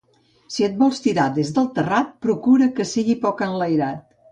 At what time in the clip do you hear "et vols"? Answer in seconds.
0.67-1.01